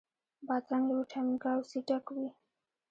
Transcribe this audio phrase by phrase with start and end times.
[0.47, 2.27] بادرنګ له ویټامین K او C ډک وي.